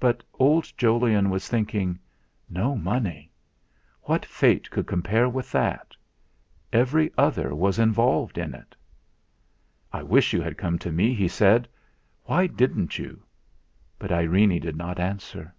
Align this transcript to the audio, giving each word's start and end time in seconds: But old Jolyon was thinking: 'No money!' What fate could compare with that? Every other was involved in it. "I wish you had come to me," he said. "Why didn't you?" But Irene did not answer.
But 0.00 0.24
old 0.34 0.72
Jolyon 0.76 1.30
was 1.30 1.46
thinking: 1.46 2.00
'No 2.50 2.74
money!' 2.74 3.30
What 4.02 4.26
fate 4.26 4.68
could 4.68 4.88
compare 4.88 5.28
with 5.28 5.52
that? 5.52 5.94
Every 6.72 7.12
other 7.16 7.54
was 7.54 7.78
involved 7.78 8.36
in 8.36 8.52
it. 8.52 8.74
"I 9.92 10.02
wish 10.02 10.32
you 10.32 10.42
had 10.42 10.58
come 10.58 10.76
to 10.80 10.90
me," 10.90 11.14
he 11.14 11.28
said. 11.28 11.68
"Why 12.24 12.48
didn't 12.48 12.98
you?" 12.98 13.22
But 13.96 14.10
Irene 14.10 14.58
did 14.58 14.74
not 14.74 14.98
answer. 14.98 15.54